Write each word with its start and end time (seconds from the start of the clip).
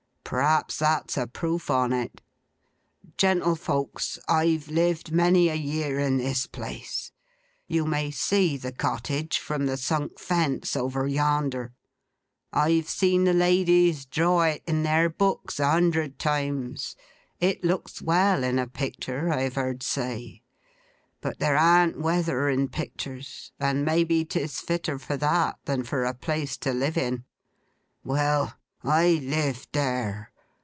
Perhaps 0.23 0.79
that's 0.79 1.17
a 1.17 1.27
proof 1.27 1.69
on 1.69 1.91
it. 1.91 2.21
Gentlefolks, 3.17 4.17
I've 4.29 4.69
lived 4.69 5.11
many 5.11 5.49
a 5.49 5.55
year 5.55 5.99
in 5.99 6.15
this 6.19 6.45
place. 6.47 7.11
You 7.67 7.85
may 7.85 8.11
see 8.11 8.55
the 8.55 8.71
cottage 8.71 9.39
from 9.39 9.65
the 9.65 9.75
sunk 9.75 10.19
fence 10.19 10.77
over 10.77 11.05
yonder. 11.05 11.73
I've 12.53 12.87
seen 12.87 13.25
the 13.25 13.33
ladies 13.33 14.05
draw 14.05 14.43
it 14.43 14.63
in 14.65 14.83
their 14.83 15.09
books, 15.09 15.59
a 15.59 15.67
hundred 15.69 16.17
times. 16.17 16.95
It 17.41 17.65
looks 17.65 18.01
well 18.01 18.41
in 18.45 18.57
a 18.57 18.67
picter, 18.67 19.33
I've 19.33 19.55
heerd 19.55 19.83
say; 19.83 20.43
but 21.19 21.39
there 21.39 21.57
an't 21.57 21.99
weather 21.99 22.47
in 22.47 22.69
picters, 22.69 23.51
and 23.59 23.83
maybe 23.83 24.23
'tis 24.23 24.61
fitter 24.61 24.97
for 24.97 25.17
that, 25.17 25.59
than 25.65 25.83
for 25.83 26.05
a 26.05 26.13
place 26.13 26.55
to 26.59 26.71
live 26.71 26.95
in. 26.95 27.25
Well! 28.05 28.53
I 28.83 29.19
lived 29.21 29.73
there. 29.73 30.29